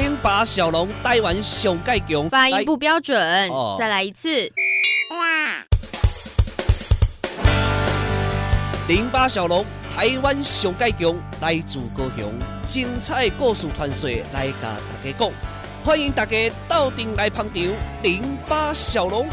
[0.00, 4.28] 零八小龙台湾上盖强，发音不标准，哦、再来一次。
[5.10, 5.66] 哇
[8.86, 12.32] 零八小龙台湾上盖强，来自高雄，
[12.64, 15.32] 精彩故事传说来甲大家讲，
[15.84, 17.62] 欢迎大家到店来捧场。
[18.04, 19.26] 零八小龙。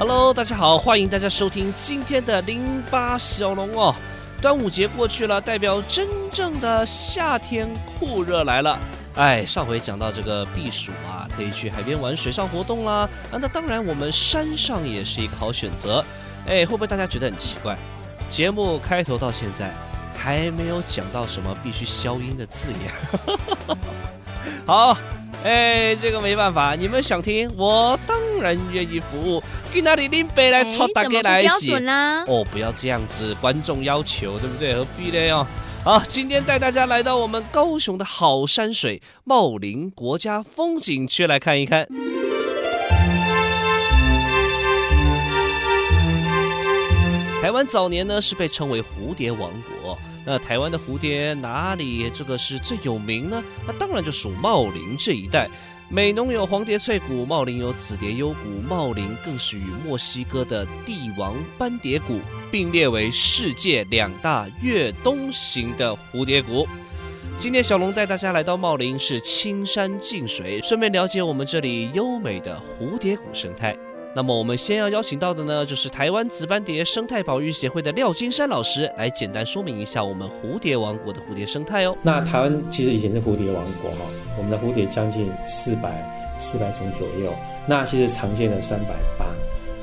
[0.00, 3.94] Hello，大家好，欢迎大家收听今天的零八小龙哦。
[4.40, 8.78] 端午节过去了，代表真正的夏天酷热来了。
[9.16, 13.06] 哎，上回讲到这个避暑啊，可以去海边玩水上活动啦。
[13.30, 16.02] 啊，那当然我们山上也是一个好选择。
[16.46, 17.76] 哎，会不会大家觉得很奇怪？
[18.30, 19.70] 节目开头到现在
[20.16, 23.76] 还没有讲到什么必须消音的字眼。
[24.64, 24.96] 好。
[25.42, 29.42] 哎，这个没办法，你们想听，我当然愿意服务。
[29.72, 31.72] 去哪里拎杯来抽大家来洗？
[32.26, 34.74] 哦，不要这样子，观众要求，对不对？
[34.74, 35.32] 何必呢？
[35.34, 35.46] 哦，
[35.84, 41.86] 好，今天带大家来到我们高雄的好山水茂林国家风景区来看一看。
[47.40, 49.50] 台湾早年呢是被称为蝴蝶王
[49.82, 49.96] 国。
[50.26, 53.42] 那台湾的蝴蝶哪里这个是最有名呢？
[53.66, 55.48] 那当然就属茂林这一带。
[55.92, 66.64] 美浓有黄蝶翠谷，茂林有紫蝶幽谷，茂林更是与墨西哥的帝王斑蝶谷并列为世界两大越冬型的蝴蝶谷。
[67.36, 73.76] 今天小龙带大家来到茂林，是青山净水，顺便了解我们这里优美的蝴蝶谷生态。
[74.14, 81.96] 那么我们先要邀请到的呢，就是台湾紫斑蝶生态保育协会的廖金山老师，来简单说明一下我们蝴蝶王国的蝴蝶生态哦。
[82.02, 83.98] 那台湾其实以前是蝴蝶王国哈，
[84.36, 85.90] 我们的蝴蝶将近四百
[86.40, 87.32] 四百种左右，
[87.66, 89.26] 那其实常见的三百八，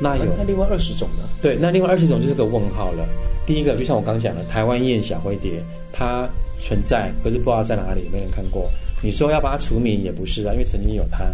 [0.00, 1.28] 那有那另外二十种呢？
[1.42, 3.06] 对，那另外二十种就是个问号了。
[3.46, 6.26] 第一个就像我刚讲的，台湾燕小灰蝶，它
[6.58, 8.70] 存在，可是不知道在哪里，没人看过。
[9.02, 11.26] 你说要把它除名也不是啊，因为曾经有它。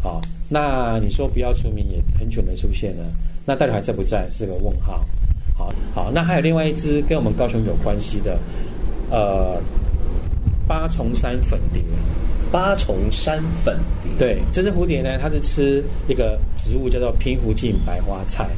[0.00, 0.20] 好，
[0.52, 3.04] 那你说不要出名也很久没出现了，
[3.46, 5.06] 那到底还在不在是个问号。
[5.56, 8.36] 好，好，那还有另外一只跟我们高雄有关系的，
[9.10, 9.62] 呃，
[10.66, 11.80] 八重山粉蝶。
[12.52, 18.48] 八重山粉蝶，对，这只蝴蝶呢，它是吃一个植物叫做平湖镜白花菜。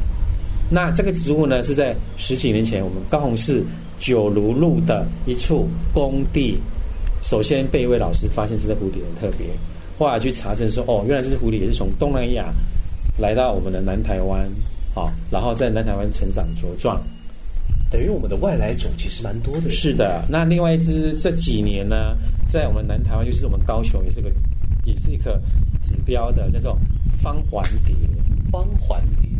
[0.70, 3.62] 那这个植物呢，是在十几年前我们高雄市
[3.98, 6.59] 九如路的一处工地，
[7.22, 9.48] 首先被一位老师发现这只蝴蝶很特别。
[10.03, 12.53] 后来去查证说，哦，原来这只狐狸也是从东南亚
[13.19, 14.45] 来到我们的南台湾，
[14.93, 17.01] 好、哦，然后在南台湾成长茁壮，
[17.89, 19.71] 等于我们的外来种其实蛮多的。
[19.71, 22.17] 是的，那另外一只这几年呢，
[22.49, 24.29] 在我们南台湾，就是我们高雄，也是个，
[24.85, 25.41] 也是一个
[25.85, 26.77] 指标的，叫做
[27.23, 27.95] 方环蝶。
[28.51, 29.31] 方环蝶，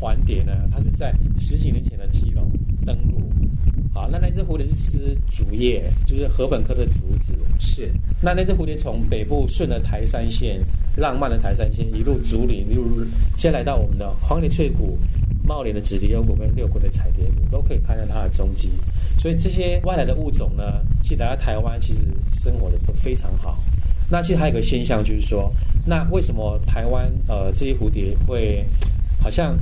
[0.00, 2.50] 环蝶呢，它是在十几年前的基隆
[2.86, 3.20] 登陆。
[3.92, 7.36] 好，那那只蝴蝶是吃竹叶，就是禾本科的竹子。
[7.58, 7.90] 是，
[8.22, 10.60] 那那只蝴蝶从北部顺着台山线，
[10.96, 13.04] 浪漫的台山线一路竹林，一路
[13.36, 14.96] 先来到我们的黄蝶翠谷、
[15.44, 18.70] 茂林的紫蝶幽谷跟六龟的彩蝶谷，都可以看到它的踪迹。
[19.18, 22.00] 所以这些外来的物种呢，其实来到台湾，其实
[22.32, 23.58] 生活的都非常好。
[24.08, 25.52] 那其实还有一个现象就是说，
[25.84, 28.64] 那为什么台湾呃这些蝴蝶会
[29.20, 29.58] 好像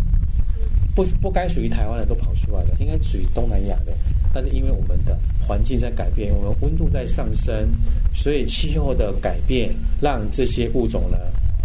[0.98, 3.92] 不不该属于台湾的都跑出来了，应该属于东南亚的？
[4.34, 5.16] 但是因为我们的
[5.46, 7.68] 环境在改变，我们温度在上升，
[8.12, 9.72] 所以气候的改变
[10.02, 11.16] 让这些物种呢，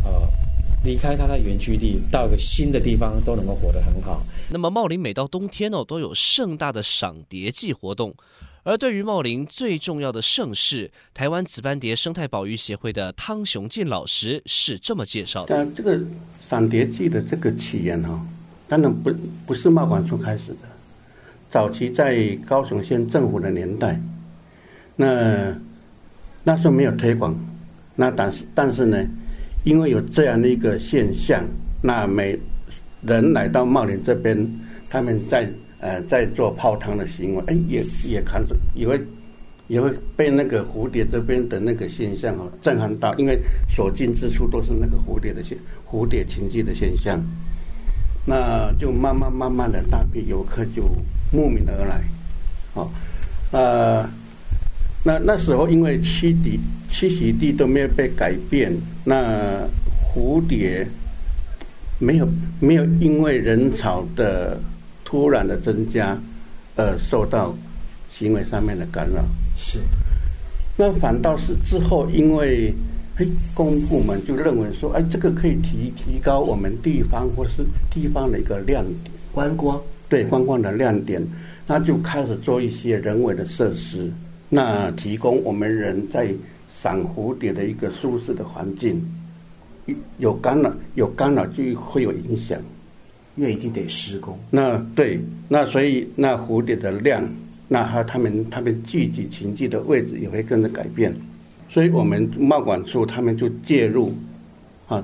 [0.06, 0.12] 呃，
[0.84, 4.24] 离开它的原居地，到一个新的地方都能够活得很好。
[4.50, 8.14] 那么茂林每到冬天哦，都有盛大的赏蝶季活动。
[8.62, 16.00] 而对于茂林最重要的盛事，台湾紫斑蝶生态保育协会的汤雄进老师是这么介绍的：呃，这个
[16.48, 18.22] 赏蝶季的这个起源哈、哦，
[18.74, 19.14] 当然不
[19.46, 20.58] 不是贸管处开始的。
[21.52, 24.02] 早期在高雄县政府的年代，
[24.96, 25.56] 那
[26.44, 27.38] 那时候没有推广，
[27.96, 28.98] 那但是但是呢，
[29.64, 31.46] 因为有这样的一个现象，
[31.84, 32.36] 那每
[33.04, 34.36] 人来到茂林这边，
[34.90, 35.48] 他们在
[35.80, 39.00] 呃在做泡汤的行为，哎，也也看着也会
[39.68, 45.56] 也会被那个蝴蝶这边的那个现象哦震撼到，因为所进之处都是那个蝴蝶的现
[45.88, 47.24] 蝴蝶群聚的现象，
[48.26, 50.90] 那就慢慢慢慢的大批游客就。
[51.36, 52.00] 慕名而来，
[52.76, 52.92] 好，
[53.50, 54.08] 呃，
[55.04, 56.60] 那那时候因为栖地
[56.92, 58.72] 栖息地都没有被改变，
[59.04, 59.68] 那
[60.06, 60.88] 蝴蝶
[61.98, 62.30] 没有
[62.60, 64.60] 没有因为人潮的
[65.04, 66.16] 突然的增加
[66.76, 67.52] 而受到
[68.16, 69.26] 行为上面的干扰。
[69.58, 69.80] 是，
[70.78, 72.72] 那反倒是之后因为
[73.16, 79.80] 嘿，公部门就认为说，哎，这个可以提提高我们地方或是地方的一个亮点，观光。
[80.10, 81.22] 对观光的亮点，
[81.66, 84.12] 那就开始做一些人为的设施，
[84.50, 86.32] 那提供我们人在
[86.82, 89.02] 赏蝴蝶的一个舒适的环境。
[90.18, 92.60] 有干扰，有干扰就会有影响，
[93.36, 94.38] 因为一定得施工。
[94.50, 97.24] 那对，那所以那蝴蝶的量，
[97.68, 101.12] 那和他们他们聚集群聚的位置也会跟着改变，
[101.74, 104.14] 所以我们贸管处他们就介入，
[104.88, 105.04] 啊，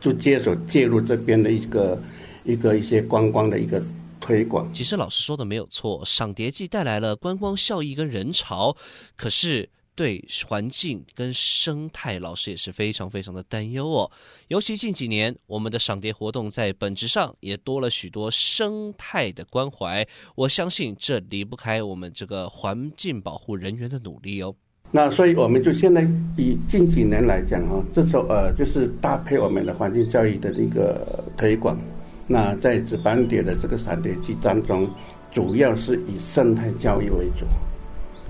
[0.00, 2.02] 就接手介入这边的一个
[2.44, 3.82] 一个一些观光的一个
[4.20, 4.70] 推广。
[4.74, 8.76] 其实老师说的没有错，赏蝶季带来了观光效益跟人潮，
[9.16, 9.70] 可是。
[9.96, 14.10] 对环境跟生态，老师也是非常非常的担忧哦。
[14.48, 20.06] 尤其近几年，我们的赏蝶活动在本质上也多了许多生态的关怀。
[20.36, 24.54] 我相信这离不开我们这个环境保护人员的努力哦。
[24.92, 26.06] 那所以我们就现在
[26.36, 31.78] 以近几年来讲哈，这时候呃就是搭配我们的环境教育的这个推广。
[32.26, 34.88] 那在紫斑蝶的这个赏蝶季当中，
[35.32, 37.44] 主要是以生态教育为主。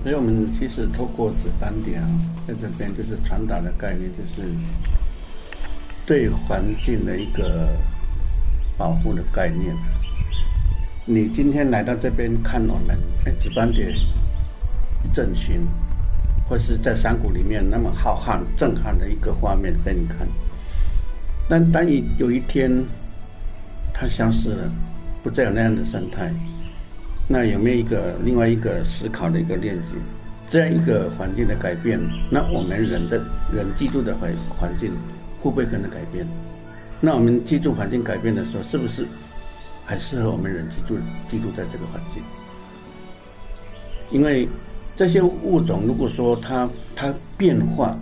[0.03, 2.07] 所以，我们其实透过紫斑蝶啊，
[2.47, 4.49] 在这边就是传达的概念，就是
[6.07, 7.67] 对环境的一个
[8.75, 9.75] 保护的概念。
[11.05, 15.61] 你今天来到这边看我们，哎，紫斑蝶一整群，
[16.51, 20.27] 或是在山谷里面那么浩瀚、震撼的一个画面给你看。
[21.47, 22.69] 但当你有一天
[23.93, 24.69] 它消失了，
[25.23, 26.29] 不再有那样的生态。
[27.25, 29.95] 那有没有一个另外一个思考的一个链接？
[30.49, 31.97] 这样一个环境的改变，
[32.29, 33.17] 那我们人的
[33.53, 34.91] 人居住的环环境
[35.39, 36.27] 会不会跟着改变？
[36.99, 39.07] 那我们居住环境改变的时候，是不是
[39.85, 40.99] 还适合我们人居住
[41.29, 42.21] 居住在这个环境？
[44.11, 44.49] 因为
[45.01, 47.97] 这些物种，如果说它它变化，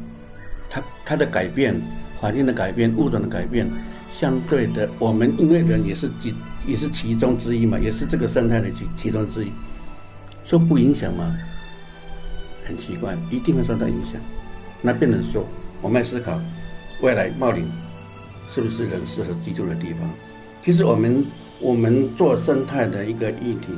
[0.69, 1.73] 它它的改变，
[2.19, 3.65] 环境的改变，物种的改变。
[4.13, 6.35] 相对的，我们因为人也是几
[6.67, 9.51] 也是其中之一嘛，也是这个生态的其其中之一，
[10.43, 11.37] 说不影响吗？
[12.65, 14.19] 很奇怪，一定会受到影响。
[14.81, 15.45] 那变成说，
[15.81, 16.37] 我们要思考
[17.01, 17.63] 未来茂林
[18.49, 20.01] 是不是人适合居住的地方？
[20.61, 21.25] 其实我们
[21.61, 23.69] 我们做生态的一个议题。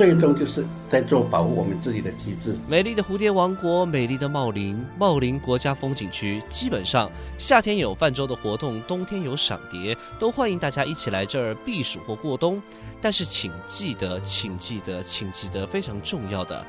[0.00, 2.56] 最终就是在做保护我们自己的机制。
[2.66, 12.62] 美丽的蝴蝶王国，美丽的茂林，茂林国家风景区，基本上夏天有泛舟的活动，冬天有赏蝶，都欢迎大家一起来这儿避暑或过冬。
[12.98, 16.64] 但是请记得，请记得，请记得非常重要的，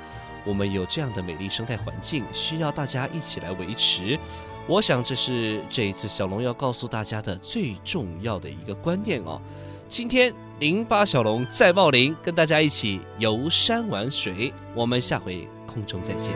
[0.45, 4.19] 我们有这样的美丽生态环境，需要大家一起来维持。
[4.67, 9.41] 我想这是这一次小龙要告诉大家的最重要的一个观念哦。
[9.87, 16.31] 今天零八小龙在茂林跟大家一起游山玩水，我们下回空中再见。